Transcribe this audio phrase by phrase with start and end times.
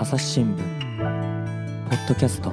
[0.00, 0.58] 朝日新聞
[1.90, 2.50] ポッドキャスト。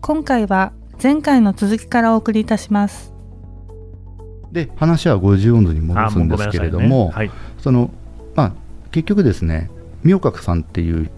[0.00, 0.72] 今回は
[1.02, 3.12] 前回の続きからお送りいたします。
[4.52, 7.10] で話は50温度に戻すんですけれども、ね。
[7.12, 7.90] はい、その
[8.34, 8.52] まあ、
[8.90, 9.70] 結局ですね
[10.02, 11.10] 明覚さんっていう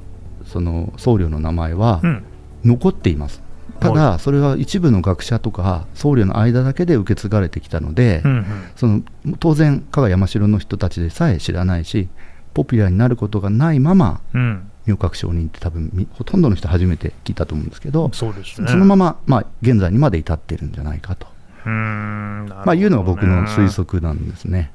[0.44, 2.24] その僧侶の名前はうん。
[2.64, 3.40] 残っています、
[3.80, 8.44] ただそれは一部の学者とか僧侶の間だけで受け継がれてきたので、うんうん。
[8.76, 9.02] その
[9.38, 12.08] 当然加賀山城の人たちでさえ知らないし
[12.54, 18.30] ポピュラーになることがないままうん、明覚上人って多分みほとんどの人初めて聞いたと思うんですけど、そ
[18.62, 18.68] ね。
[18.68, 21.28] そのまま、まあ、現在にまで至ってるんじゃないかと、
[21.64, 24.72] まあ、いうのが僕の推測なんですね。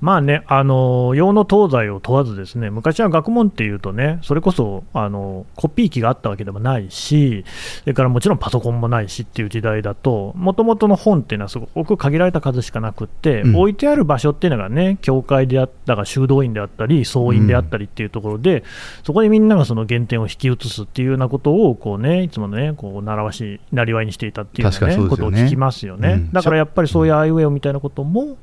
[0.00, 7.44] まあね、あの洋の東西を問わず、ですね昔は学問っていうとね、それこそあのコピー機があったわけでもないし、
[7.80, 13.56] それからもちろんパソコンもないしっていう時代だと、もともとの本っていうのはすごく限られた数しかなくって、うん。
[13.56, 18.64] 置いてある場所っていうのがね、教会であったが修道院であったり、僧院であったりっていうところで、
[19.04, 26.12] そこでみんながその原点を引き移すっていうようなことをこう、ね、いつもね、こう習わし、なりわいにしていたっていうような、確かね、ことを聞きますよね。
[26.12, 26.32] うん。
[26.32, 28.36] だからやっぱりそういうアイウェイみたいなことも、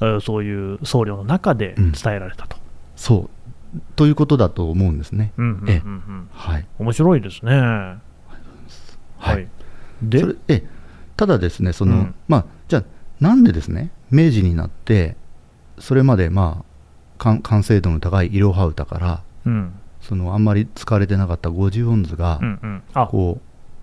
[0.00, 1.92] えーそういう僧侶の中でうん。
[1.92, 2.56] 伝えられたと。
[2.96, 3.28] そ
[3.74, 3.80] う。
[3.96, 5.32] ということだと思うんですね。
[5.36, 7.56] 面白いですね。
[7.58, 7.98] は
[9.18, 9.42] はい。
[9.42, 9.46] い。
[10.02, 10.24] で？
[10.48, 10.62] え
[11.16, 12.14] ただですねその、うん。
[12.28, 12.84] まあ、じゃあ
[13.20, 15.16] なんでですね明治になって
[15.78, 16.64] それまでまあ
[17.18, 19.72] 完完成度の高いいろは歌からうん。
[20.00, 23.40] そのあんまり使われてなかった50音図が、うんう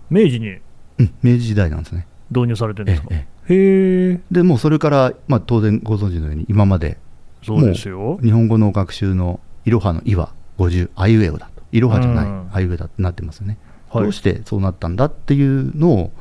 [0.08, 0.48] 明治に？
[0.54, 0.62] う、
[0.98, 2.06] うん、明治時代なんですね。
[2.30, 3.08] 導入されてるんですか？
[3.10, 6.98] えへえ、でもうそれから、まあ、当然ご存知のように今まで
[7.44, 8.18] そうですよ。
[8.22, 16.12] 日本語の学習のいろはの「い」は50あいうえおだといろはじゃない、うんあいうえだってなってますよね、はいどうしてそうなったんだっていうのを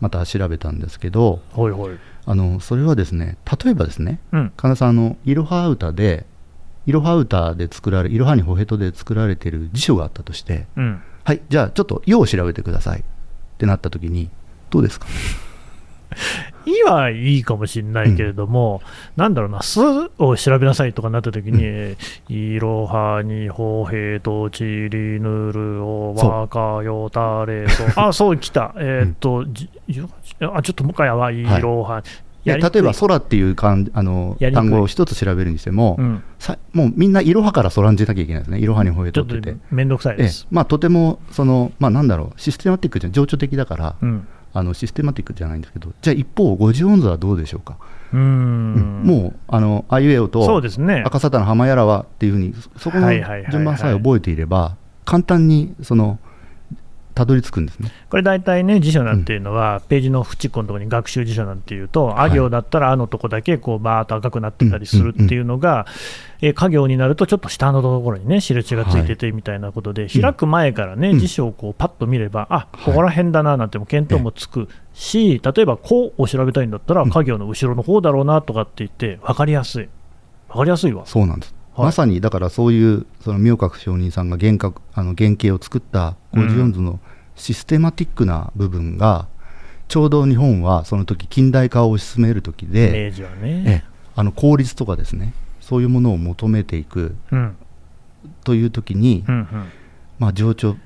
[0.00, 1.98] また調べたんですけどはいはい。
[2.26, 4.52] あのそれはですね例えばですねうん。
[4.56, 6.26] 神田さんあのいろは歌で
[6.86, 11.00] いろは歌で作られいろはにほへとで作られている辞書があったとしてうん。
[11.24, 13.02] はいじゃあちょっと「よ」を調べてくださいっ
[13.58, 14.30] てなった時に
[14.70, 15.06] どうですか？
[16.66, 18.82] いいはいいかもしれないけれども、
[19.16, 19.80] なんだろうな、す
[20.18, 21.96] を調べなさいとかなったときに、
[22.28, 30.02] いろはにほへとちりぬるおそうわかよたれと、 あ、そうきた、えーっと、じじ
[30.40, 31.42] あちょっともう一回やわ、い。
[31.60, 32.02] ろは、
[32.44, 39.56] 例えば「空」っていう漢あの単語を一つ調べるにしても、うん、さもうみんないろはからそらんじなきゃいけないですねいろはにほへととってて。
[39.70, 40.22] めんどくさいええ。
[40.22, 40.46] です。
[40.50, 47.76] まあ、とてもその、まあ、なんだろうシステマティックじゃ情緒的だから、うんあのシステマティックじゃないんですけどじゃあ一方50音図はどうでしょうか、
[48.12, 49.02] うーん。
[49.04, 50.44] もうあのあいうえおと。
[51.04, 53.08] 赤沙汰の浜やらはっていうふうにそそこの
[53.50, 56.18] 順番さえ覚えていれば簡単にその
[57.18, 57.90] たどり着くんですね。
[58.10, 65.84] これ大体ね、辞書なんていうのは、ページの縁っこのところに学習辞書なんていうと、あ行だったらあのとこだけこうバーっと赤くなってたりするっていうのが、
[66.40, 71.18] え家行になるとちょっと下のところにね、印がついててみたいなことで、開く前からね、うん。
[71.18, 77.10] 辞書をこうパッと見れば、あここら辺だななんても見当もつくし、例えば、こうを調べたいんだったら、うん。
[77.10, 79.88] 家行の後ろの方だろうなとかって言って、分かりやすい。
[80.48, 81.06] 分かりやすいわ。
[81.06, 81.86] そうなんです、はい。
[81.86, 87.00] まさにだからそういうその明覚上人さんが原格あの原型を作った50音図の
[87.38, 89.26] システマティックな部分が、
[89.88, 93.84] ちょうど日本はその時近代化を推し進める時で、明治はえね。
[93.84, 97.56] えあの効率とかですねそういうものを求めていくうん
[98.42, 99.48] という時に、うん
[100.18, 100.76] まあ、情緒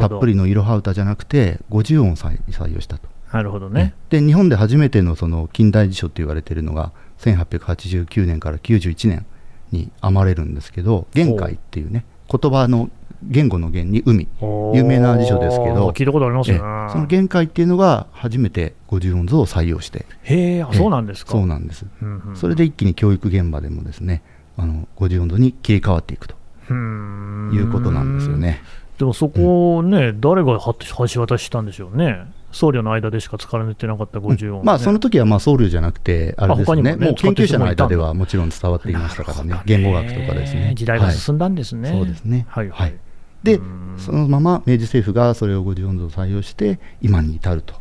[0.00, 0.26] たっぷ。
[0.28, 3.08] りのいろは歌じゃなくて50音を採採用したと。
[3.32, 3.94] なるほどね。
[4.08, 9.26] で日本で初めてのその近代辞書と言われているのが1889年から91年
[9.72, 12.90] に編まれるんですけど玄海っていうね言葉の
[13.22, 14.28] 言語の言に海。
[14.74, 15.90] 有名な辞書ですけど。
[15.90, 16.60] 聞いたことありますえね。
[16.60, 16.92] え。
[16.92, 20.06] その玄海っていうのが初めて50音図を採用して。
[20.22, 21.32] へえ、そうなんですか。
[21.32, 21.86] そうなんです。
[22.02, 22.36] うんうん。
[22.36, 24.22] それで一気に教育現場でもですね
[24.56, 26.34] あの50音図に切り替わっていくと
[26.72, 28.62] いうことなんですよね。
[28.98, 30.74] でもそこをね、誰がは
[31.08, 32.26] 橋渡ししたんでしょうね。
[32.56, 34.60] 僧侶の間でしか使われてなかった50音、ね。
[34.64, 36.82] まあその時はまあ僧侶じゃなくてあれですね。
[36.82, 39.60] ねもう研究者の間ではもちろん伝わっていましたからね。
[39.66, 40.72] 言語学とかですね。
[40.74, 41.90] 時代が進んだんですね。
[41.90, 42.46] はいそうですね。
[42.48, 42.94] はい、はい。
[43.42, 47.74] でうんそのまま明治政府がそれを50音図を採用して今に至ると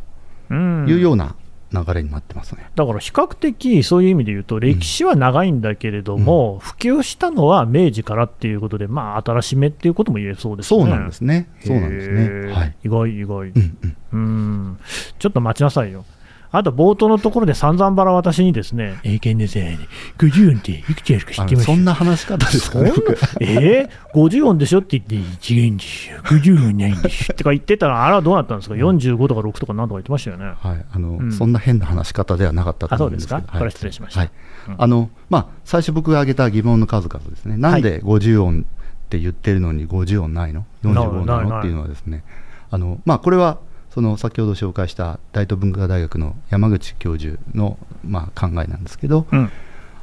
[0.50, 1.36] うんいうような
[1.76, 10.82] 流れになってますね、だから比較的そういう意味で言うと、歴史は長いんだけれども、普及したのは明治からっていうことで、まあ、新しめっていうことも言えそうですね。
[10.82, 11.50] そうなんですね。
[11.64, 12.54] そうなんですへねー。
[12.54, 12.76] はい。
[12.84, 13.50] 意外、意外。
[13.50, 13.96] うんうん。
[14.12, 14.80] うん、
[15.20, 16.06] ちょっと待ちなさいよ。
[16.52, 19.78] あと冒頭のところで散々バラ私にですね、英検でせ
[20.18, 27.30] 50音っていくつやるか知あってますのそんな話し方ですかね、僕えー、50音でしょって言って、違うんですよ、50音ないんです。
[27.30, 30.54] よとか言ってたら、あれはどうなったんですか、45とか6とかなんとか言ってましたよね。
[30.58, 31.32] はいあのうん。
[31.32, 33.46] そんな変な話し方ではなかったとあそう思うんですけど、はい。
[33.46, 34.20] これは失礼しました。
[34.22, 34.32] はい。
[34.68, 34.76] うん。
[34.78, 38.66] あのまあ、最初僕が挙げた疑問の数々ですね、なんで50音
[39.06, 41.60] って言ってるのに50音ないの、45音なの？
[41.60, 42.24] っていうのはですね、
[42.72, 43.60] あのまあ、これは
[43.96, 49.50] その先ほど紹介した大東文化大学の山口教授の、まあ、考えなんですけど、うん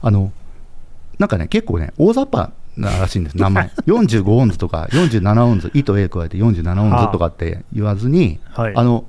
[0.00, 0.32] あの
[1.18, 3.70] なんかね、結構ね、大雑把ならしいんです、 名前。
[3.86, 9.04] 45音図とか、47音図、いと A 加えて47音図とかって言わずに、はいあの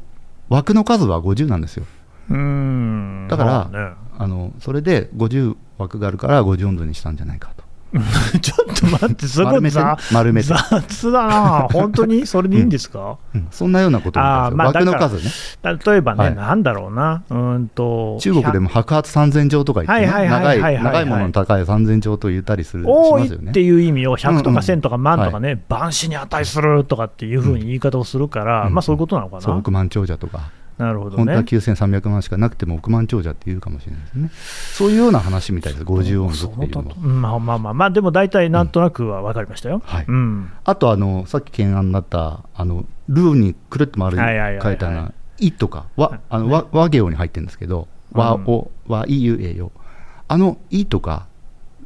[0.50, 1.86] 枠の数は50なんですよ。
[2.28, 7.63] だから、まあねあのそれで50枠があるから50音図にしたんじゃないかと。
[8.42, 9.62] ちょっと待って、すごい
[10.12, 10.48] 丸めて。
[10.48, 12.26] 雑だな、 本当に？
[12.26, 13.48] それでいいんですか、うん。
[13.52, 15.32] そんなようなことあまあ枠の数ね。
[15.86, 16.36] 例えばね、はい。
[16.36, 23.52] なんだろうな、うーんと中国でも白髪三千丈とか言って長いものの高い三千丈と言ったりするし多いますよね。
[23.52, 29.60] っていう意味を100とかうんうん1000とか万とかね、万死に値するとかっていうふうに言い方をするから、うんまあそういうことなのかそうな。
[29.60, 30.42] 億万長者とか、
[30.78, 31.44] なるほど本当はね。
[31.48, 34.30] 9300万しかなくても億万長者って言うかもしれないですね。
[34.74, 39.82] そういうような話みたいです、50音図っていうのまあまあまあ、まあでも大体なんとなくは分かりましたよ。
[39.86, 40.52] はいうん。
[40.64, 49.72] あとあの、さっき懸案になった、あのルーにくるっと丸いはいはいはいはい書いたのいとか、わあの和和行に入ってるんですけど、和お、和いゆえよ。
[50.28, 51.28] あのいとか、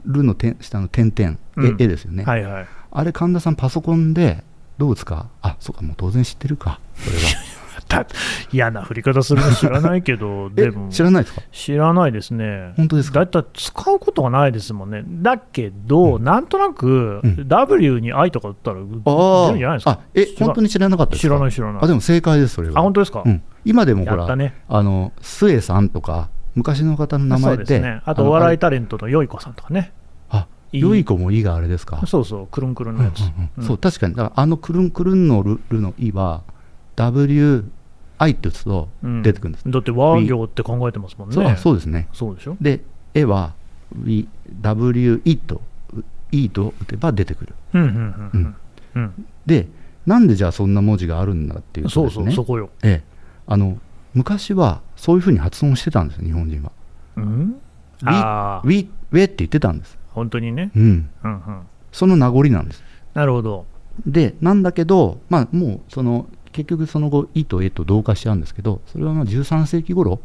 [0.05, 2.23] ルの点下の点々、えうん絵ですよね。
[2.23, 2.67] はいはい。
[2.91, 4.43] あれ、神田さん、パソコンで
[4.77, 5.27] どうですか？
[5.41, 7.23] あそうか、もう当然知ってるか、それは。
[7.87, 8.05] だ
[8.51, 11.41] 嫌な振り方するの知らないけど、 えでも、知らないですか？
[11.51, 12.73] 知らないですね。
[12.77, 13.19] 本当ですか？
[13.19, 15.03] だいたい使うことがないですもんね。
[15.07, 19.91] だけど、うんなんとなく、うん W に I とか打ったら、出るんあじゃないですか？
[19.91, 19.99] あ。
[20.13, 21.27] え、本当に知らなかったですか？
[21.27, 22.79] 知らない知らないあ、でも正解です、それは。
[22.79, 28.01] あ、本当ですか、うん、今でもほら、やったねあの、末さんとか、昔の方の名前で、そうですね。
[28.05, 29.91] あと、お笑いタレントのよいこさんとかね。
[30.73, 32.01] 良い子もいいがあれですか？
[32.05, 33.21] そうそう、くるんくるんうんうんのやつ。
[33.57, 36.41] うんそう、確かに、だからあのくるんくるんのルルのいは、
[36.97, 37.63] W、
[38.19, 39.69] I って打つとうん出てくるんです。
[39.69, 41.35] だって和行って考えてますもんね。
[41.35, 42.07] そうあそうですね。
[42.13, 42.57] そうでしょ？
[42.59, 42.81] で、
[43.13, 43.53] 絵は、
[44.03, 44.27] We
[44.61, 45.61] W、E と、
[46.31, 47.53] E と打てば出てくる。
[47.73, 48.55] うんうんうんうん
[48.95, 49.25] うん。
[49.45, 49.67] で、
[50.05, 52.69] なんでじゃあそんな文字があるんだっていうとね、そうそう、そこよ。
[52.83, 53.03] ええ、
[53.45, 53.77] あの
[54.13, 56.71] 昔はそういうふうに発音してたんですよ、日本人は。
[57.17, 57.55] うん？
[58.01, 59.97] ウィウ、ィウェって言ってたんです。
[60.09, 60.71] 本当にね。
[60.75, 61.09] うん。
[61.23, 61.61] うんうん。
[61.91, 62.83] その名残なんです。
[63.13, 63.65] なるほど。
[64.05, 70.19] で、なんだけど、まあ、もうその結局その後、イとエと同化しちゃうんですけど、それはまあ13世紀頃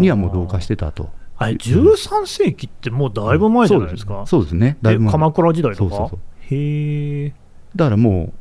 [0.00, 1.10] にはもう同化してたと。
[1.36, 4.24] あれ、13世紀ってもうだいぶ前じゃないですか？
[4.26, 5.90] そうですね、だいえぶ前鎌倉時代とか？
[5.90, 6.18] そうそうそう。
[6.54, 7.34] へえ。
[7.76, 8.32] だからもう、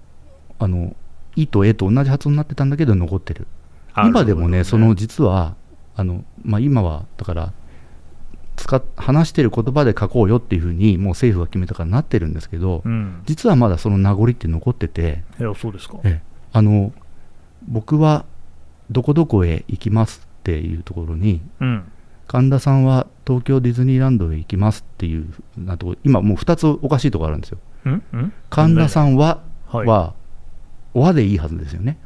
[0.60, 0.96] あの、
[1.36, 3.46] イとエと同じ発音になってたんだけど、残ってる。
[4.06, 5.56] 今でもね、その、実は、
[5.96, 7.54] あのまあ、今は、だから、
[8.56, 13.22] 使っ話してる言葉で書こうよっていうふうに、もう政府が決めたからなってるんですけど、うん。
[13.26, 15.98] 実はまだその名残って残ってて、いや、そうですか。
[16.04, 16.92] ええあの
[17.68, 18.26] 僕は
[18.90, 21.92] どこどこへ行きますっていうところに、うん。
[22.28, 25.28] 神田さんは東京ディズニーランドへ行きますっていう
[25.58, 27.58] なとこ今もう2つおかしいところあるんですよ。
[27.86, 28.04] うん？
[28.14, 28.34] うん？
[28.50, 30.14] 神田さんは、はいは、
[30.94, 31.98] 和でいいはずですよね。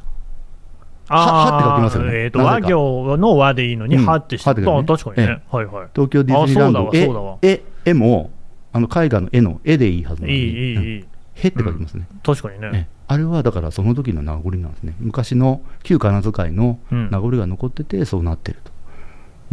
[1.08, 5.56] あははって書きますよねえっと、和行の和でいいのに、うんはってして、はって書いてねあ確かにねえ。
[5.56, 5.88] はいはい。
[5.94, 8.32] 東京ディズニーランド絵絵絵も
[8.74, 11.06] あの絵画の絵の絵でいいはずなのにいい、いい、うんいい。
[11.36, 12.90] へって書きますね、確かにね。
[13.10, 14.96] えあれはだからその時の名残なんですね。
[15.00, 17.10] 昔の旧仮名遣いのうん。
[17.12, 18.72] 名残が残っててそうなってると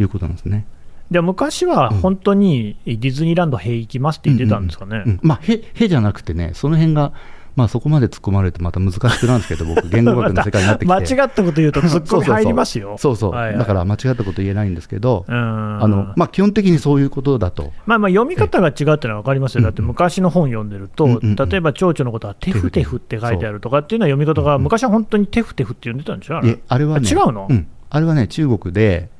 [0.01, 0.67] いうことなんですね、
[1.11, 5.03] で昔は本当にディズニーランドへ行きますって言ってたんですかね。
[5.07, 5.21] うん。
[5.23, 7.13] まあへへじゃなくてねその辺が
[7.55, 10.95] まあそこまで突っ込まれるとまた難しくなるんですけど僕言語学の世界になってきて。
[11.17, 12.97] 間違ったこと言うと、ツッコミ入りますよ。
[12.99, 13.31] そうそう。
[13.33, 13.59] はいはい。
[13.59, 15.35] だから間違ったこと言えないんですけど、うん。
[15.83, 21.37] あのまあ、基本的にそういうことだと、まあ、まあ読み方が違うっていうのは分かりますよ、だって昔の本読んでると、うんうんうん。
[21.37, 27.47] 例えば蝶々のことはテフテフって書いてあるとかっていうのは読み方が、昔は本当にテフテフって読んでたんでしょ、あれあれはね、あ違うの？
[27.49, 27.67] ん。
[27.91, 29.11] あれはね、中国で、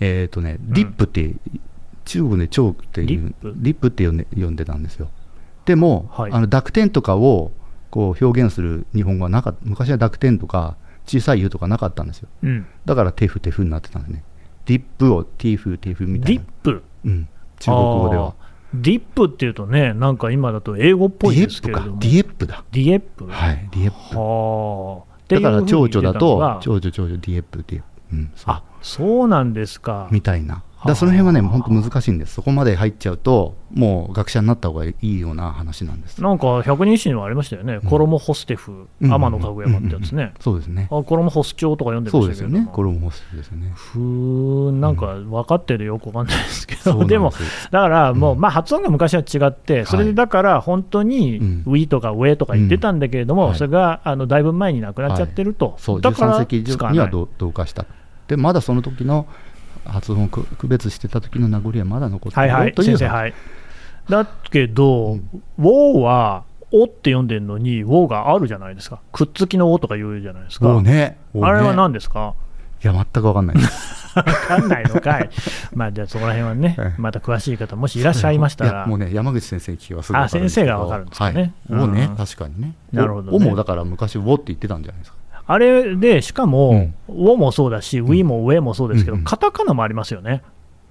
[0.00, 1.34] えっ、とね、リップって、
[2.04, 3.54] 中国で蝶っていう、リップ？
[3.56, 5.08] リップって呼んで呼んでたんですよ。
[5.64, 6.32] でも、はい。
[6.32, 7.52] あの濁点とかを
[7.90, 10.76] こう表現する日本語はなか昔は濁点とか
[11.06, 12.28] 小さい U とかなかったんですよ。
[12.42, 14.24] うん、だからテフテフになってたんですね。
[14.66, 16.52] ディップをティーフ、ティーフみたいなディッ。
[16.62, 17.28] プ、うん、
[17.60, 18.34] 中国語では。
[18.74, 22.64] ディップっていうとね、なんか今だと英語っぽいですディエップけれどディエップだ。
[22.72, 25.34] ディエップ、はい、ディエップ。
[25.34, 27.86] だから蝶々だと蝶々、蝶々、ディエップ、ディエップ。
[28.12, 30.08] うん、あそうなんですか。
[30.10, 30.62] みたいな。
[30.86, 36.22] だその辺はね、本当難しいんです、そこまで入っちゃうと、もう学者になった方がいいような話なんです。
[36.22, 39.12] なんか百人一首にはありましたよね、コロモホステフ、うん。
[39.12, 40.88] 天野かぐやまってやつね、そうですね。
[40.90, 42.60] あコロモホス帳とか読んでまそうですよね。
[42.60, 42.76] したけれども、。
[42.76, 43.72] コロモホスですよね。
[43.74, 47.32] ふーん、なんか分かってるよくわかんないですけど、でも、
[47.70, 48.40] だからもう、うん。
[48.40, 53.48] まあ、発音が昔は違って、それでだから本当に、うんウィとかウェとか言ってたんだけれども、うん。
[53.50, 57.86] はいそれがあのだいぶ前になくなっちゃってると、そう、だから13世紀にはど同化した。
[58.28, 59.26] で、まだその時の
[59.88, 63.34] 発音をく区別してた時の名残はまだ残ってるはいはい、というはい。
[64.08, 72.34] だけど、うんウォーは、おって読んでるのに、ウォーがあるじゃないですか、くっつきのおとか言うじゃないですか、おね、おあれはね何ですか？
[72.82, 74.14] いや、全く分かんないです。
[74.14, 75.30] 分かんないのかい、
[75.74, 81.54] まあ、じゃあそこら辺はねええ、また詳しい方、もしいらっしゃいましたら、もうね、山口先生に聞けばすぐあ先生が分かるんですかね。
[81.70, 82.74] はい、おねうん、確かにね。
[82.92, 83.36] なるほどね。
[83.36, 85.15] おもだから昔、おって言ってたんじゃないですか。
[85.46, 86.94] あれで、しかも、うん。
[87.08, 90.42] ウォもそうだし、ウィもウェもそうですけど、うんうんカタカナもありますよね。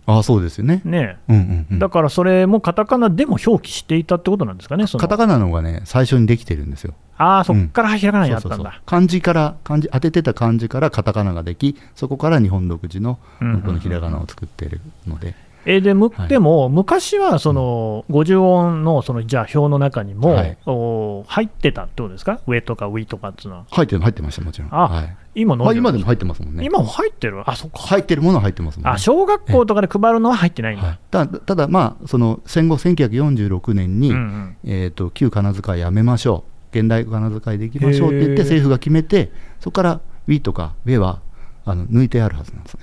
[0.07, 0.81] ああ、そうですよね。
[0.85, 1.17] ね。
[1.27, 1.79] うんうんうん。
[1.79, 5.01] だからそれもカタカナでも表記していたってことなんですかね、その。
[5.01, 6.93] カタカナの方がね、最初にできてるんですよ。
[7.17, 8.73] ああ、そっからひらがなになったんそうそうそう。
[8.73, 8.81] だ。
[8.85, 13.61] 漢字から漢字当ててた漢字からカタカナができそこから日本独自のうんうんうん。
[13.61, 15.33] このひらがなを作っているので、
[15.65, 16.27] えーでむはい。
[16.27, 20.57] でも、昔はその50音のそのじゃあ表の中にも、はい。
[20.65, 23.65] お入ってたってことですか、上とかウィとかっていうのは。
[23.71, 24.69] 入ってる入ってましたもちろん。
[24.73, 25.17] あはい。
[25.35, 26.63] 今のまあ、今でも入ってますもんね。
[26.63, 27.43] 今も入ってる？
[27.45, 27.79] あ、そっか。
[27.79, 28.91] 入ってるものは入ってますもんね。
[28.91, 30.87] あ、小学校とかで配るのは入ってないんだ。
[30.87, 34.57] はい、ただただまあその戦後1946年に、うんうん。
[34.63, 36.43] えー、と旧仮名遣いやめましょ
[36.73, 36.77] う。
[36.77, 39.31] 現代仮名遣いでいきましょうって言って政府が決めて
[39.61, 41.21] そこから「ウィ」とか「ウェ」は
[41.63, 42.81] あの抜いてあるはずなんですね。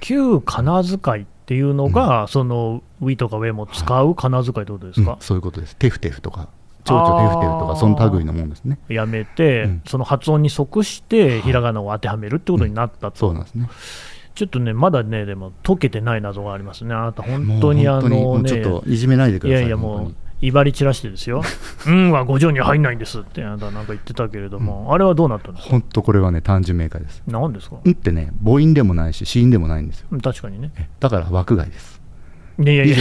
[0.00, 5.12] 旧仮名遣いっていうのが、そのウィとかウェも使う仮名遣いってことですか？
[5.12, 5.76] うん、そういうことです。
[5.76, 6.48] テフテフとか。
[6.82, 8.78] 蝶々テフテフとかその類のもんですね。
[8.88, 9.82] やめて、うん。
[9.86, 13.68] その発音に即してひらがなを当てはめるってことになったと、そうなんですね。
[14.34, 21.42] ちょっとね、まだね、でも解けてない謎がありますね、あなた、本当にあのね、ちょっといじめないでくださいいやいや、もう威張り散らしてですよ、
[21.86, 27.22] うんは五条には入んないんですって、あなたなんか言ってたけれども、あれはどうなったんですか、本当これはね単純明快です。
[27.26, 30.08] なんですか、うんってね母音でもないし子音でもないんですよ。
[30.10, 30.72] うん確かにね。
[30.76, 32.00] えだから枠外です。
[32.58, 32.96] いやいやいや。
[32.96, 32.98] 以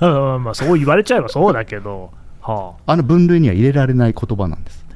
[0.00, 2.10] 上で、 まあそう言われちゃえばそうだけど、
[2.40, 2.92] はあ。
[2.92, 4.86] あの分類には入れられない言葉なんです。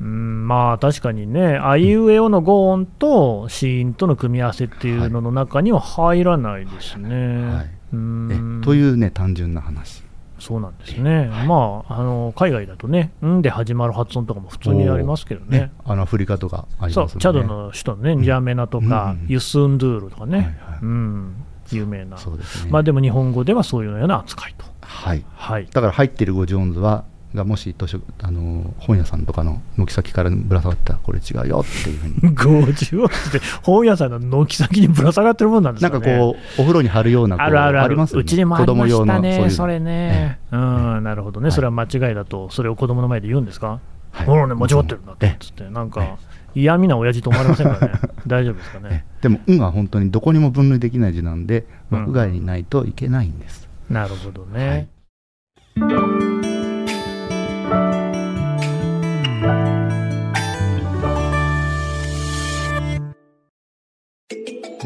[0.00, 7.44] うんまあ確かにね、あいうえおの語音と子音との組み合わせっていうのの中には入らないですね。
[7.50, 7.70] はい。
[7.94, 8.60] うん。
[8.60, 10.05] えというね単純な話
[10.38, 13.40] そうなんですね、まああの海外だとね、ん？
[13.40, 15.72] で始まる発音とかも普通にありますけどね。
[15.84, 17.22] あのアフリカとかありそうますよね。
[17.22, 20.78] チャドの首都のね、ニジャメナとか、うんうんユスンドゥールとかね、はいはい。
[20.82, 22.70] うん、有名な、そうですね。
[22.70, 24.66] まあでも日本語ではそういうような扱いと。
[24.82, 25.24] はい。
[25.34, 27.04] はい、だから入ってる五条音図は
[27.36, 32.36] がもし図書あの本屋さんとかの軒先からぶら下がったらこれ違うよっていうふうに。
[32.36, 36.06] 50音って本屋さんの軒先にぶら下がってるもんなんですかね。
[36.06, 38.22] なんかこうお風呂に貼るようなあるあるある、りますよね。
[38.22, 41.52] うちにもありましたね、そ子供用のそういうれね、うん、なるほどね、はい。
[41.52, 43.80] それは間違いだと、それを子供の前で言うんですか、
[44.12, 44.26] はい。
[44.26, 45.36] ほらね、間違ってるんだってえ。
[45.38, 46.16] つって、なんか、
[46.54, 47.92] 嫌味な親父と思われませんかね、
[48.26, 49.04] 大丈夫ですかえね。
[49.20, 52.00] でも「運は本当にどこにも分類できない字なんでうん。
[52.00, 54.95] 枠外にないといけないんです、なるほどはねい。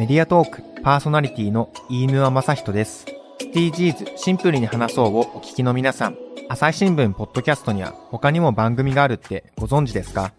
[0.01, 3.05] メディアトークパーソナリティの飯沼正人です。
[3.53, 6.17] SDGs シンプルに話そうをお聞きの皆さん、
[6.49, 10.33] 朝日新聞ポッドキャストには他にも番組があるってご存知ですか？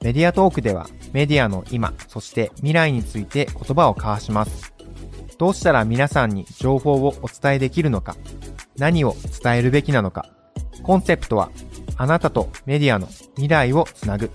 [0.00, 4.72] メディアトークではメディアの今、そして未来について言葉を交わします。
[5.36, 8.16] どうしたら皆さんに情報をお伝えできるのか、
[8.78, 9.14] 何を
[9.44, 10.24] 伝えるべきなのか、
[10.82, 11.50] コンセプトは
[11.98, 14.30] あなたとメディアの未来をつなぐ。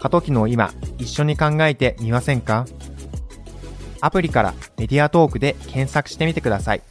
[0.00, 2.66] 過渡期の今、一緒に考えてみませんか？
[4.00, 6.78] アプリからメディアトークで検索してみてください。
[6.78, 6.82] っ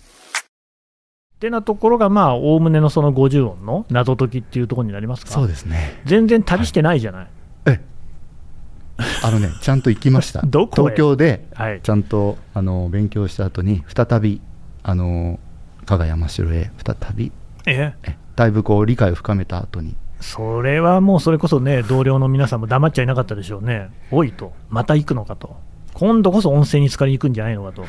[1.39, 5.31] てなところが、まあ、おおむねのその50音の謎解きっていうところになりますか？
[5.31, 7.27] そうですね全然旅してないじゃない。
[7.67, 7.79] え
[9.23, 10.93] あのねちゃんと行きました どこへ？
[10.93, 14.41] 東京ではいちゃんとあの勉強した後に再び
[14.81, 15.39] あの
[15.85, 17.31] 加賀山城へ再び
[17.67, 17.93] え？
[18.03, 23.91] えだいぶこう理解を深めた後にそれはもうそれこそね、同僚の皆さんも黙っちゃいなかったでしょうね。
[24.09, 25.55] おいと、また行くのかと。
[25.97, 27.83] 今度こそ温泉に浸かりに行くんじゃないのかと。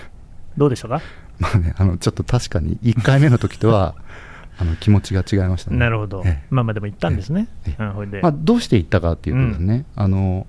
[0.57, 1.03] どうでしたか、
[1.39, 3.95] まあねあのちょっと確かに1回目の時とは
[4.59, 6.47] あの気持ちが違いましたねなるほどええ。
[6.51, 7.77] まあまあでも行ったんですねえ。
[7.79, 8.21] え。
[8.23, 10.47] まあ、どうして行ったかっていうとですね、あの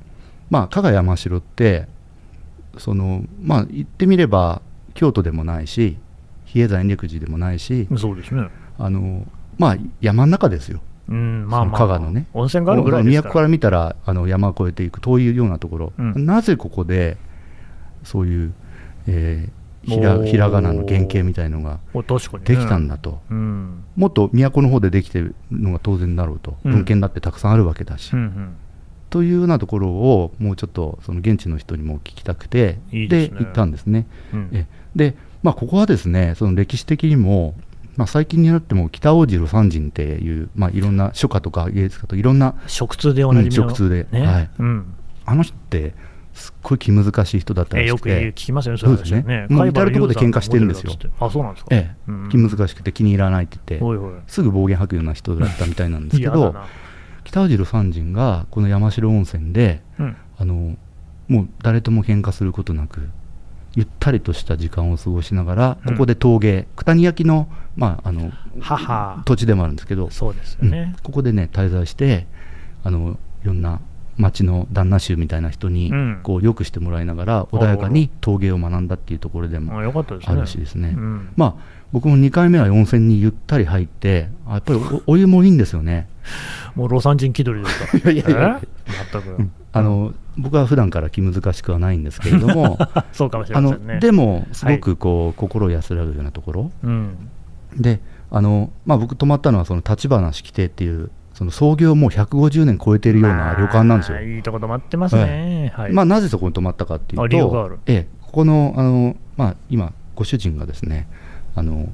[0.50, 1.88] まあ、加賀山城って
[2.78, 4.62] その、まあ、言ってみれば
[4.94, 5.98] 京都でもないし
[6.46, 8.48] 比叡山延暦寺でもないし、そうですね。
[8.80, 13.30] あのまあ、山の中ですようん、まあまあ、加賀のね温泉があるぐらいですから。
[13.30, 17.18] 都から見たらあの山を越えていく遠いようなところ、うんなぜここで
[18.04, 18.54] そういう、
[19.08, 21.80] えーひらひらがなの原型みたいのが
[22.44, 23.84] できたんだと、うん。
[23.96, 26.72] もっと都の方でできてるのが当然だろうと、うん。
[26.72, 28.56] 文献だってたくさんあるわけだし、うんうん。
[29.10, 32.80] というようなところをもうちょっとその現地の人にも聞きたくて。
[32.92, 33.40] ですね。
[33.40, 34.06] 行ったんですね。
[34.96, 37.56] で、まあ、ここはですねその歴史的にも、
[37.96, 44.08] まあ、最近になっても北大城三人っていう、まあ、いろんな書家とか芸術家といろんな食通でおなじみの、うん食通で。
[44.12, 44.28] ね。
[44.28, 44.50] はい。
[44.60, 44.94] うん。
[45.26, 45.94] あの人って
[46.40, 49.22] すっごい気難しい人だったらしくえよく聞て、きますよね、そうですね。
[49.24, 50.94] ねもう至るところで喧嘩してるんですよ。
[51.20, 51.76] あ、そうなんですか？
[51.76, 52.12] ええ。
[52.12, 52.30] うん。
[52.30, 54.22] 気難しくて気に入らないって言って。
[54.28, 56.56] すぐ暴言吐くような人だったみたいなんですけど
[57.24, 60.16] 北大城三人がこの山城温泉でうん。
[60.38, 60.78] あの
[61.28, 63.10] もう誰とも喧嘩することなく
[63.76, 65.94] ゆったりとした時間を過ごしながら、うん。
[65.94, 70.96] ここで陶芸九谷焼の,、まあ、あのはは土地でもあるんですけど、そうですね。
[71.04, 72.26] ここでね滞在して
[72.84, 73.80] あのいろんな
[74.20, 79.82] 町の旦那衆みたいな人に、うんこうよくしてもらいながら穏やかに陶芸を学んだっていうところでもあ。
[80.36, 80.94] るしですね。
[80.96, 86.08] うんまあ僕も2回目は温泉にゆったり入ってあやっぱりおお湯もいいんですよね。
[86.76, 88.12] もうロサン人気取りですか？
[88.12, 88.62] いやいや
[89.12, 89.30] 全く。
[89.30, 92.80] うんあの僕は普段から気難しくはないんですけれども
[93.14, 94.00] そうかもしれませんね。
[94.00, 97.30] でもすごくこう、心安らぐようなところうん。
[97.78, 98.00] で
[98.32, 104.18] あの、まあ、僕泊まったのはその立花式亭っていうその創業もう150年超えてるような旅館なんですよ。
[104.18, 105.72] まあいいとこ泊まってますね。
[105.74, 105.94] はい。
[105.94, 111.08] まあ、なぜそこに泊まったかっていうとる、ええ、ここのあの、まあ、今、ご主人がですね
[111.56, 111.88] あの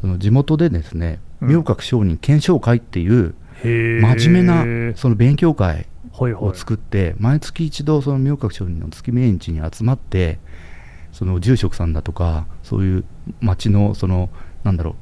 [0.00, 10.38] その地元でですねうん明覚商人検証会っていう真面目なその勉強会を作って毎月一度その明覚商人の月命日に集まって
[11.10, 13.04] その住職さんだとかそういう
[13.40, 14.30] 町のその
[14.62, 14.94] なんだろう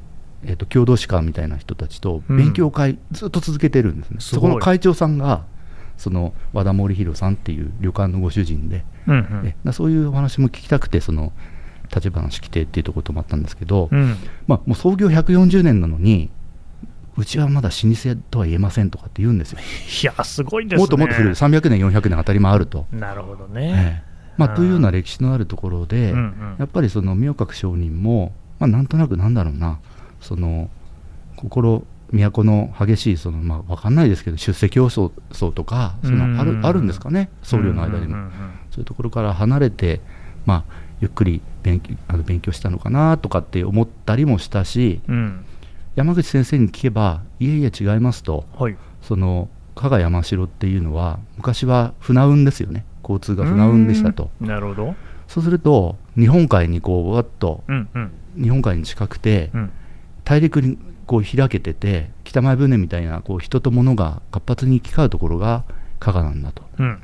[0.45, 2.37] えー、と郷土史家みたいな人たちとうん。
[2.37, 5.45] 勉強会ずっと続けてるんですね、そこの会長さんが
[5.97, 9.73] その和田森弘さんっていう旅館のご主人で、うんうん。
[9.73, 11.33] そういうお話も聞きたくてその
[11.95, 14.17] 立花式亭っていうところ泊まったんですけど、うん。
[14.47, 16.31] まあ、もう創業140年なのに
[17.17, 19.59] うちはまだ老舗とは言えませんとかって言うんですよ。
[19.59, 20.79] いや、すごいですね。
[20.79, 21.33] もっともっと古い。
[21.33, 22.87] 300年400年当たり前あると。
[22.93, 24.03] なるほどえね。
[24.07, 24.57] えまあ、うん。
[24.57, 26.57] というような歴史のあるところで、うんうん。
[26.59, 29.81] やっぱりその明覚上人も、まあ、なんとなくなんだろうな
[30.21, 30.69] その
[31.37, 38.31] 心都の激しいその、まあ、わかんないですけど出世競争層とかそのある,、うんあるんですかね僧侶の間にも、
[38.71, 40.01] そういうところから離れて、
[40.45, 45.45] まあ、ゆっくり勉強あの勉強したのかなとかって思ったりもしたしうんうん
[45.97, 48.77] 山口先生に聞けばいえいえ違いますとはい。
[49.03, 54.47] その加賀山城っていうのは昔は船運ですよね交通が船運でしたとうん。
[54.47, 54.95] なるほど。
[55.27, 59.73] そうすると日本海にこうわっとうんうん日本海に近くてうん。
[60.31, 65.65] 大陸にこう開けてて北前船みたいなこう人と物が活発に行き交うところが
[65.99, 66.63] 加賀なんだと。
[66.79, 67.03] うん。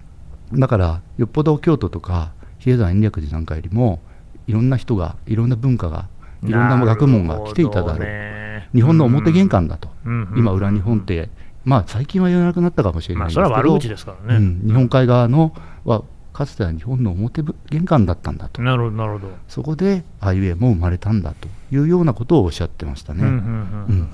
[0.52, 3.98] だからよっぽど京都とか比叡山延暦寺なんかよりも
[4.46, 6.08] いろんな人がいろんな文化が
[6.44, 7.98] いろんな学問が来ていただろう。
[7.98, 11.28] ね日本の表玄関だと、うんうん今裏日本って
[11.64, 14.36] まあ最近は言わなくなったかもしれまあ、ないですけど、それは悪口ですからね。
[14.36, 15.52] うん、日本海側の
[15.84, 16.04] は
[16.36, 19.28] かつては日本の表玄関だったんだとなるほど、なるほど。
[19.48, 23.22] そこであいうえも生まれたんだというようなことをおっしゃってましたね。
[23.22, 24.08] うんうんうんうんうん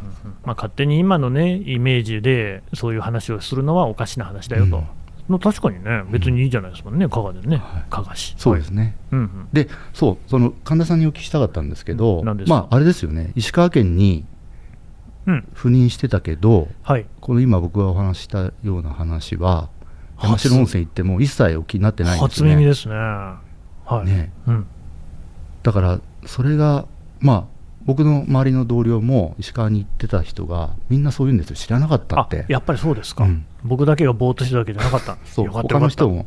[0.45, 4.77] まあ、勝手に今のね、イメージでそういう話をするのはおかしな話だよと。
[4.77, 4.85] うん
[5.29, 8.35] の確かにね、別にいいじゃないですもんね、加賀でねはい、加賀市。
[8.37, 8.93] そうですね、はい。
[9.13, 14.25] うんうんでそうその神田さんにお聞きしたかったんですけどまああれですよね石川県に
[15.25, 17.07] うん、赴任してたけどはい。
[17.21, 19.69] この今僕がお話ししたような話は
[20.23, 22.53] 山城温泉行っても一切お気になってないんですよね。
[22.53, 22.95] 初耳ですね。
[22.95, 24.07] はい。
[24.07, 24.67] ねうん。
[25.63, 26.87] だからそれが
[27.21, 27.45] まあ
[27.85, 35.17] 僕の周りの同僚も石川に行ってた人がみんなそう言うんですよ知らなかったあってやっぱりそうですか、うん僕だけがぼーっとしてたわけじゃなかった。
[35.25, 36.27] そう他の人も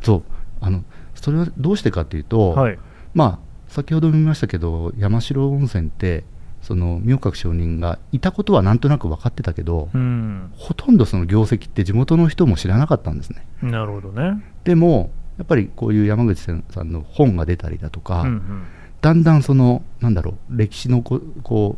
[0.00, 0.22] そう
[0.62, 0.82] あの
[1.14, 2.78] それはどうしてかっていうと、はい。
[3.12, 6.24] まあ先ほども言いましたけど山城温泉って
[6.70, 10.52] その明覚上人がいたことはなんとなく分かってたけど、うん。
[10.54, 14.40] ほとんどその業績って地元の人も知らなかったんですねなるほどね。
[14.62, 18.66] でもやっぱりこういう山口さんの本が出たりだとか、うんうん。
[19.00, 21.76] だんだんそのなんだろう歴史のここ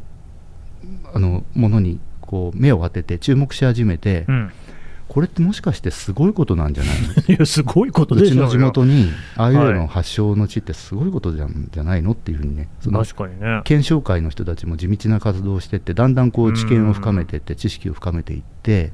[0.85, 4.52] うあのものにこう目を当てて注目し始めて、うん。
[5.12, 6.94] これってもしかしてすごいことなんじゃない？
[7.03, 9.75] の いや、すごいことうちの地元にああいうはい。
[9.75, 12.70] の発祥の地ってすごいことじゃんじゃないのっていうふうにね。
[12.81, 13.61] その確かにね。
[13.64, 18.92] 検証会の人たちも地道な活動をしてってだんだんこう知見を深めていって知識を深めていって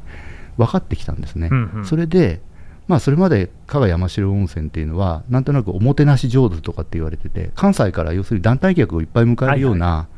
[0.56, 1.84] 分かってきたんですね、うんうん。
[1.84, 2.40] それで
[2.88, 10.08] まあそれまで加賀山城温泉っていうのはなんとなくおもてなし上手とかって言われてて関西から要するに団体客をいっぱい迎えるような、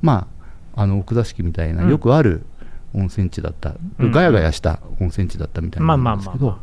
[0.00, 0.26] ま
[0.74, 1.90] ああの奥座敷みたいなうん。
[1.90, 2.46] よくある
[2.94, 6.58] 温泉地だった、うんガヤガヤした温泉地だったみたいまあなんですけど、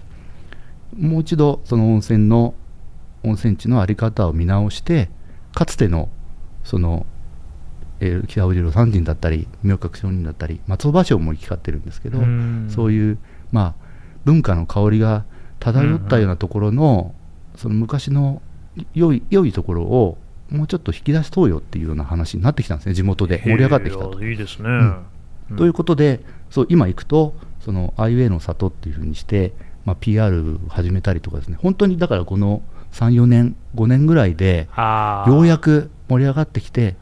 [0.97, 2.53] もう一度その温泉の
[3.23, 5.09] 温泉地の在り方を見直して
[5.53, 6.09] かつての
[6.63, 7.05] その、
[7.99, 12.67] えー北尾次郎三人だったり明覚上人だったり松尾芭蕉も行き交ってるんですけど、うん。
[12.69, 13.17] そういう、
[13.51, 13.85] まあ、
[14.25, 15.25] 文化の香りが
[15.59, 17.15] 漂ったようなところの,、
[17.55, 18.41] その昔の
[18.93, 20.17] 良い良いところを
[20.49, 23.39] もうちょっと引き出そうよっていうような話になってきたんですね地元で。
[23.39, 24.23] 盛り上がってきたと。
[24.23, 24.69] いいですね。
[24.69, 25.03] ん
[25.55, 29.53] ということでそう今行くとそのアイウェイの里っていうふうにして、
[29.85, 31.57] まあ、PR を始めたりとかですね。
[31.61, 32.61] 本当にだからこの
[32.93, 34.69] 34年5年ぐらいで
[35.27, 36.95] ようやく盛り上がってきて、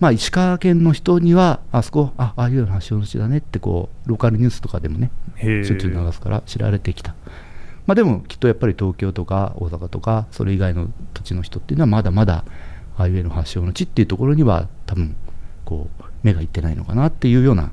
[0.00, 7.14] まあ、石川県の人にはあそこああいうの発祥の地だねってこうローカルニュースとかでもねしょっちゅう流すから知られてきた、
[7.86, 12.44] まあ、でもきっとやっぱり東京とか大阪とかそれ以外の土地の人っていうのはまだまだ
[12.96, 15.14] ああいうの発祥の地っていうところには多分
[15.64, 17.72] こう目がいってないのかなっていうような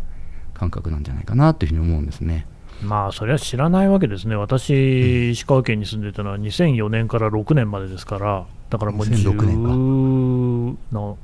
[0.58, 2.48] 感覚なんじゃないかなっていうふうに思うんですね。
[2.82, 9.70] まあ、それは知らないわけですね、私、石川県に住んでたのは2004年から6年までですから、だからもう2006年か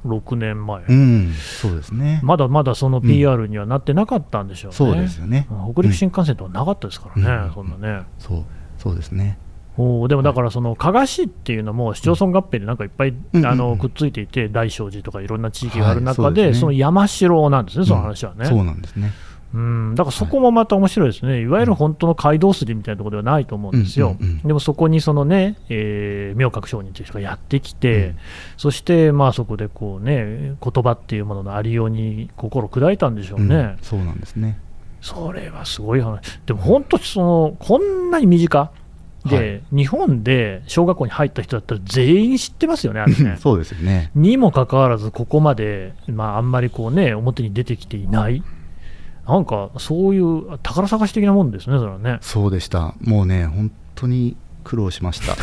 [0.08, 2.22] 16年前、うん、そうですね。
[2.24, 5.48] まだまだその PR にはなってなかったんでしょうね、そうですよね。
[5.52, 8.06] うん北陸新幹線とかなかったですからね、うんそんなね。
[8.17, 8.43] そう、
[8.78, 9.38] そうですね。
[9.77, 13.57] おーでもだから、その加賀市っていうのも市町村合併でなんかいっぱい、うんあうん。
[13.57, 16.59] のくっついていて、大聖寺とかいろんな地域がある中で、はいそうですね。
[16.59, 18.38] その山城なんですね、その話はね。
[18.41, 19.12] うんそうなんですね。
[19.53, 21.45] うん、だからそこもまた面白いですね、い。
[21.45, 28.17] わゆる本当の街道筋みたいなところではないと思うんですよ、うんうんうんでもそこにそのね、えー明覚上人という人がやってきて、うん。
[28.57, 33.77] そしてまあそこでこうね、言葉っていうもののありように心砕いたんでしょうね、うん。
[33.83, 34.57] そうなんですね。
[35.01, 38.71] それはすごい話、でも本当その、こんなに身近
[39.25, 43.38] で、日本で小学校に入った人だったら全員知ってますよね、あれね。
[43.41, 44.12] そうですよね。
[44.15, 48.43] にもかかわらず、ここまで、まあ、あんまりこうね、表に出てきていない、
[49.27, 52.17] なんかそういう宝探し的なもんですね、それはね。
[52.21, 52.95] そうでした。
[53.01, 55.36] もうね、本当に苦労しました。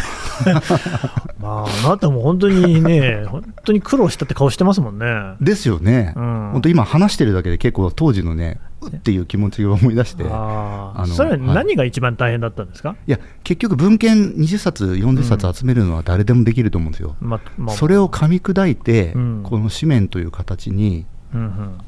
[1.40, 5.06] まあ、あなたも本当にね、本当に苦労したって顔してますもんね。
[5.40, 6.14] ですよね。
[6.16, 10.24] うん本当今話してるだけで結構当時のね、うっていう気持ちを思い出して。
[10.28, 17.16] あそれははい何が一番大変だったんですか、いや、結局文献20冊、40冊集めるのは誰でもできると思うんですよ。
[17.20, 21.78] まあまあ、それを噛み砕いて、うんこの紙面という形にうんうん、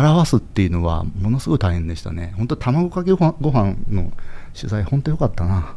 [0.00, 2.34] 表すっていうのはものすごい大変でしたね。
[2.36, 4.12] 本当卵かけご飯ご飯の
[4.54, 5.76] 取材本当良かったな。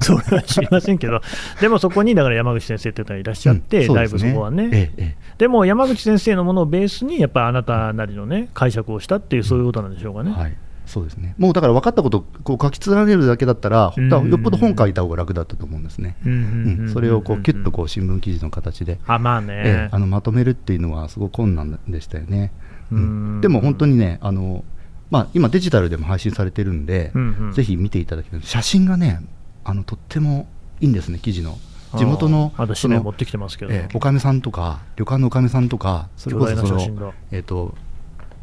[0.00, 1.20] それは知りませんけど、
[1.60, 10.32] でもそこにだから山口先生っていったらいらっしゃって、うんそうですぶそこはね、ええでも山口先生のものをベースに、やっぱりあなたなりのね、解釈をしたっていう、そういうことなんでしょうかね。
[10.32, 10.56] はい。
[10.86, 11.34] そうですね。
[11.36, 16.16] もうだから分かったことをこう書き連ねるだけだったら、うんだからよっぽど本書いた方が楽だったと思うんですね。
[16.24, 22.52] うんうんううんうんん、それをこうキュッとこう新聞記事の形で、あまあね、ええあのまとめるっていうのはすごく困難でしたよね。
[22.92, 22.98] うん。
[22.98, 23.40] うん。
[23.40, 24.64] でも本当にね、あの
[25.10, 27.52] まあ、今、デジタルでも配信されてるんで、うんうん。
[27.52, 29.20] ぜひ見ていただきたい写真がね
[29.64, 30.48] あの、とっても
[30.80, 31.58] いいんですね、記事の。
[31.96, 37.74] 地元のの持ってきてますけど、ええおかみさんとか、旅館のおかみさんとか、それこそその、えっ、と、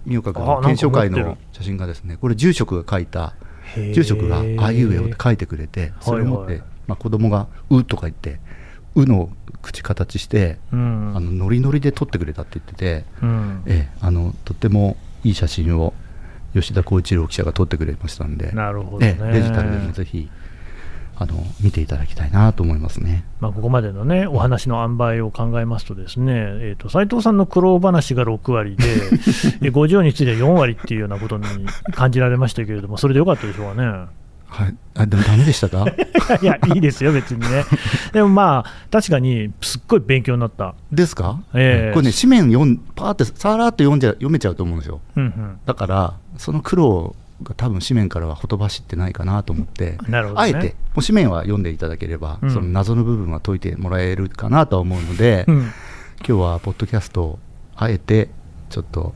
[0.06, 3.36] 明覚の検証会の写真がですね、これ、住職が書いた、
[3.94, 8.40] 住職があいうえおって書いてくれて、それを持って、まあ、子供がうとか言って、
[8.96, 9.30] うの
[9.62, 11.14] 口形して、うん。
[11.16, 13.64] あのノリノリで撮ってくれたって言ってて、うん。
[13.66, 15.94] ええあのとってもいい写真を
[16.54, 20.30] 吉田浩一郎記者が撮ってくれましたんで、なるほどデジタルでもぜひ
[21.24, 23.24] あの見ていただきたいなと思いますね。
[23.40, 28.84] まあ、ここまでのね、お話の塩梅を考えますとですね、えー、と斉藤さんの苦労話が6割で、
[29.64, 31.46] え50については4割っていうようなことに
[31.94, 33.88] 感じられましたけれども、それでよかったでしょうかね。
[34.48, 35.86] はい、あでもダメでしたか？
[36.42, 37.64] いや、いいですよ、別にね。
[38.12, 40.76] でもまあ、確かにすっごい勉強になった。
[40.92, 45.00] ですか、ええこれね、紙面読んパーってさらっと読んじゃ読めちゃうと思うんですよ。
[45.16, 50.18] うんだから、その苦労が多分紙面からはほとばしってないかなと思って、ね。
[50.36, 52.52] あえて、もう紙面は読んでいただければ、うん。
[52.52, 55.56] その謎の部分は解いてもらえるかなとは思うので、うん。
[55.58, 55.72] 今
[56.26, 57.40] 日はポッドキャストを
[57.76, 58.30] あえて
[58.70, 59.14] ちょっと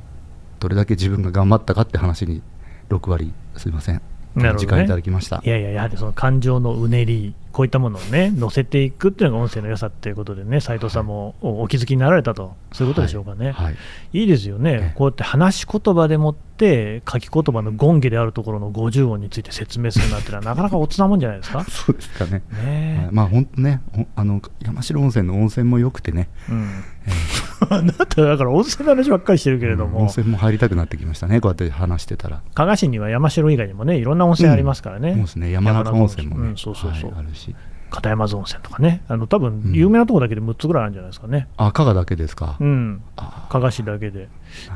[0.59, 2.41] どれだけ自分が頑張ったかって話に
[2.89, 4.01] 6割すいません、
[4.35, 5.41] 時間いただきました。
[5.43, 13.49] いやいや、やはりその感情のうねり、こういったものをね、乗せていくっていうのが音声の良さっていうことでね、斉藤さんもおお気づきになられたと、そういうことでしょうかね。
[13.53, 13.75] はい、
[14.13, 14.93] いいですよね、ええ。
[14.95, 21.63] こうやって話し言葉でもって、書き言葉の権下であるところの50音について説明するなんてのは、なかなかおつなもんじゃないですか？
[21.67, 22.97] そうですかね、ねえ。
[23.05, 23.09] はい。
[23.11, 23.81] まあ本当ね
[24.15, 26.69] あの山城温泉の温泉も良くてね、うん、
[27.71, 32.41] あなた、だから温泉の話ばっかりしてるけれども、うん温泉も入りたくなってきましたねこうやって話してたら。
[32.53, 35.13] 加賀市には山城以外にもね、いろんな温泉ありますからね。
[35.13, 35.49] そうですね。
[35.51, 37.11] 山中温泉もね、うんそうそうそう。
[37.11, 37.46] はいあるし
[37.89, 39.61] 片山津温泉とかね、あの多うん。
[39.61, 44.27] 分有名なところだけで6つぐらいあるんじゃないですかね、あ加賀だけですか、うん、あ加賀市だけで。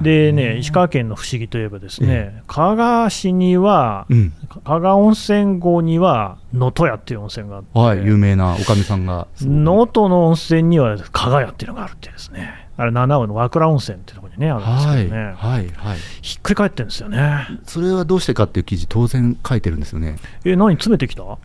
[0.02, 4.34] でね、石川県の不思議といえば、ですね、加賀市には、うん。
[4.64, 17.48] 加賀温泉郷には能登屋っていう温泉があって、はい、有名なおかみさんが、能登の温泉には加賀屋っていうのがあるってですね、あれ、七尾の和倉温泉っていうところにね、あるんですはい、けどね、はい、はい、ひっくり返ってるんですよね。
[17.66, 20.18] それはどうしてかっていう記事、当然書いてるんですよね。
[20.46, 21.24] え、何、詰めてきた？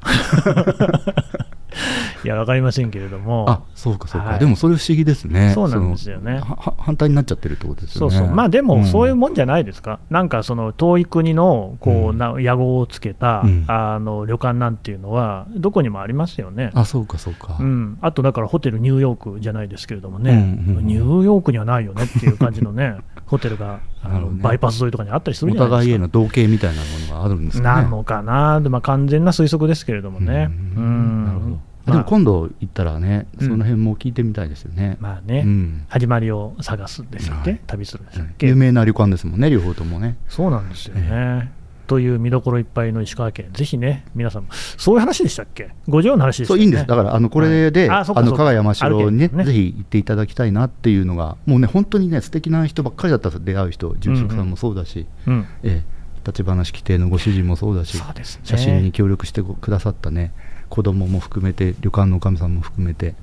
[2.24, 4.38] いや、わかりませんけれども、あそうか、そうか、はい。
[4.38, 6.40] でもそれ不思議ですね、そうなんですよね。
[6.78, 8.16] 反対になっちゃってるってことですよね。
[8.16, 12.18] そうそう、まあでも、そういうももんじゃないですか、なんかその遠い国のこう、うん。
[12.18, 13.64] な屋号をつけた、うん。
[13.66, 16.70] あの旅館なんていうのは、どこにもありますよね。
[16.74, 17.56] あ、そうか、そうか。
[17.58, 20.86] うん、あとだからホテルニューヨークじゃないですけれどもね、うんうんうん。
[20.86, 24.42] ニューヨークにはないよねっていう感じのね、 ホテルがあのね。
[24.42, 25.76] バイパス沿いとかにあったりするおじゃないですか。
[25.78, 27.82] 互いへの同型みたいなものがあるんですかね。
[27.82, 30.50] なのかな、でまあ、完全な推測ですけれどもね。
[30.76, 31.24] ううんん。
[31.26, 31.65] なるほど。
[31.86, 31.96] まあ。
[31.96, 33.48] でも今度行ったらね、うん。
[33.48, 34.96] その辺も聞いてみたいですよね。
[35.00, 35.84] まあね、うん。
[35.88, 37.60] 始まりを探すでしたっけ、はい。
[37.66, 40.16] 旅するでしたっけ、有名な旅館ですもんね、両方ともね。
[40.28, 41.52] そうなんですよね。
[41.86, 46.86] という見どころいっぱいの石川県、ぜひね、皆さんも、そういう話でしたっけ、五条の話でしたそう、いいんです。
[46.86, 48.04] だから、あの、これで、はい。
[48.04, 55.96] あの、加賀山城にね、ぜひ行っていただきたいなっていうのが、もうね、本当にね、素敵な人ばっかりだったんです出会う人、住職さんもそうだし、うん、ええ、
[56.26, 58.02] 立ち話規定のご主人もそうだし、
[58.42, 60.32] 写真に協力してくださったね、
[60.68, 63.14] 子供も含めて、旅館のおかみさんも含めて、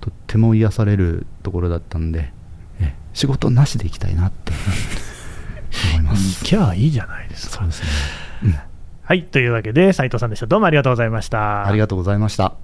[0.00, 2.32] とっても癒されるところだったんで、
[2.80, 4.52] ええ仕事なしで行きたいなって
[5.92, 6.44] 思います。
[6.44, 7.66] 行きゃいいじゃないですかそう。
[7.66, 7.88] ですね。
[8.44, 8.58] うん
[9.08, 10.46] はい、というわけで、斉藤さんでした。
[10.46, 11.66] どうもありがとうございました。
[11.66, 12.56] ありがとうございました。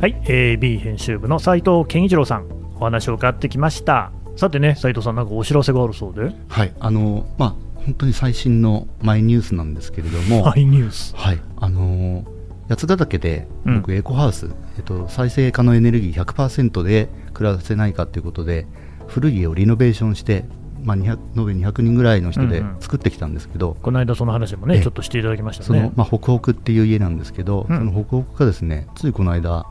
[0.00, 2.48] はい、えー B 編集部の斉藤健一郎さん、
[2.80, 4.12] お話を伺ってきました。
[4.36, 11.14] さてね、斉藤さん、なんかお知らせがあるそうで、はい、あの、まあ、本当に最新のマイニュースなんですけれども、ハイニュース。
[11.16, 12.38] はい、あのー
[12.68, 13.76] 八ヶ岳でうん。
[13.80, 18.66] 僕、エコハウス、えっと、再生可能エネルギー100%で暮らせないかということで、
[19.06, 20.44] 古い家をリノベーションして、
[20.84, 22.80] まあ、200延べ200人ぐらいの人でうんうん。
[22.80, 24.82] 作ってきたんですけど、この間その話もね、ええ。
[24.82, 25.66] ちょっとしていただきましたね。
[25.66, 27.78] そのまあ、北北っていう家なんですけど、うん。
[27.78, 29.66] その北北がですねついこの間、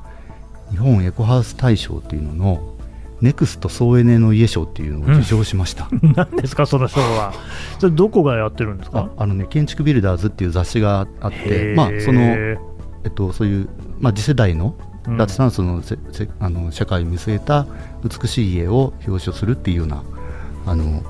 [0.72, 2.77] 日本エコハウス大賞っていうのの、
[3.22, 5.88] ネクスト総エネの家賞っていうのを受賞しました。
[6.16, 7.34] 何ですか、その賞は。
[7.80, 9.10] それ、どこがやってるんですあか？
[9.18, 11.76] あのね、建築ビルダーズっていう雑誌があっへて、ー。
[11.76, 12.58] まあそのえ
[13.10, 14.76] っと、そういう、まあ、次世代の
[15.08, 15.18] うん。
[15.18, 17.66] 脱炭素のせ、せあの社会を見据えた
[18.04, 20.04] 美しい家を表彰するっていうような
[20.66, 21.02] あの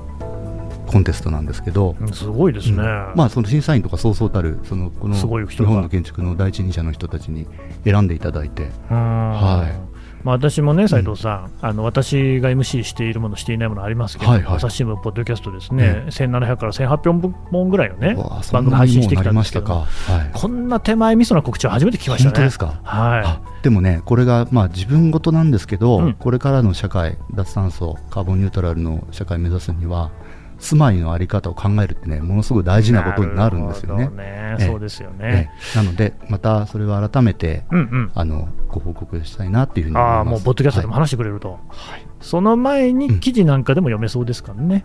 [0.86, 2.76] コンテストなんですけど、うんすごいですね。
[2.76, 3.12] うん。
[3.16, 5.68] まあ、その審査員とかそうそうたるそのこのすごい人が。
[5.68, 7.46] 日本の建築の第一人者の人たちに
[7.84, 8.96] 選んでいただいて、うん。
[8.96, 9.87] はい
[10.28, 14.56] まあ、私もね、斉藤さん、あの私が MC しているもの、していないものありますけど、はいはい。
[14.56, 18.14] 朝日新聞、ポッドキャストですね、1700から1800本ぐらいをね
[18.52, 22.30] 番組配信してきたなりましたか、んですけど、はい、こんな手前味噌な告知は初めて聞きましたね。
[22.32, 22.66] 本当ですか？
[22.66, 26.12] はあでもね、これが、まあ、自分事なんですけど、うん。
[26.12, 30.10] これからの社会、脱炭素、カーボンニュートラルの社会を目指すには、
[30.58, 32.82] 住まいの在り方を考えるってね、ものすごく大い。
[32.82, 35.52] 事なことになるんですよねねええそうですよえね。
[35.74, 38.10] えなので、またそれを改めて、うんうん。
[38.14, 40.18] あのご報告したいなっていうふうに思います。
[40.18, 41.50] ああ、もう、ポッドキャストでもはい話してくれると。
[41.68, 44.84] はいその前に記事なんかでも読めそうですからね。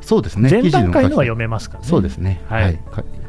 [0.00, 0.50] そうですね。
[0.50, 1.88] 前段階のは読めますからね。
[1.88, 2.42] そうですね。
[2.48, 2.78] ははい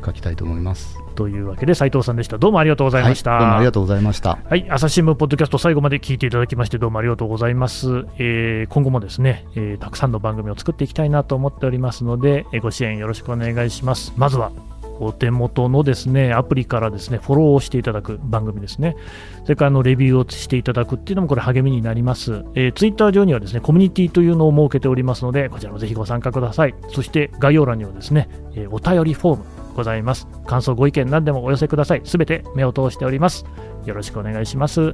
[0.05, 0.97] 書きたいと思います。
[1.15, 2.38] というわけで、斉藤さんでした。
[2.38, 3.32] どうもありがとうございました。
[3.32, 4.38] はい、どうもありがとうございました。
[4.47, 8.06] はい、朝日新聞ポッドキャスト最後まで聞いていただきましてどうもありがとうございます。
[8.17, 14.13] えー今後もですね、えーたくさんの番組を作っていきたいなと思っておりますので、えーご支援よろしくお願いします。
[14.17, 14.51] まずは
[14.99, 18.95] お手元のですねアプリからですねフォローをしていただく番組ですね、
[19.43, 22.45] それからあのレビューをしていただくっていうのもこれ励みになります。
[22.56, 26.75] えー、ツイッター上にはですねコミュニティというのを設けておりますので、こちらもぜひご参加ください。
[26.89, 29.43] そして概要欄にはですね、えーお便りフォーム
[29.75, 30.27] ございます。
[30.47, 32.01] 感想、ご意見何でもお寄せください。
[32.03, 33.45] すべて目を通しております。
[33.85, 34.93] よろしくお願いします。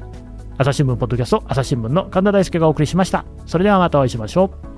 [0.57, 3.25] 朝日新聞ポッドキャスト朝日新聞の神田大輔がお送りしました。
[3.45, 4.70] それではまたお会いしましょう。